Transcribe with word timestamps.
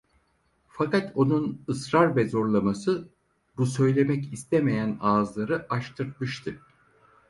Fakat 0.69 1.11
onun 1.15 1.61
ısrar 1.69 2.15
ve 2.15 2.29
zorlaması, 2.29 3.09
bu 3.57 3.65
söylemek 3.65 4.33
istemeyen 4.33 4.97
ağızları 5.01 5.65
açtırtmıştı. 5.69 6.59